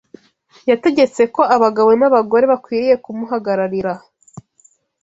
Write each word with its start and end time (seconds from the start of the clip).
Yategetse 0.69 1.21
ko 1.35 1.41
abagabo 1.55 1.89
n’abagore 1.99 2.43
bakwiriye 2.51 2.95
kumuhagararira. 3.03 3.93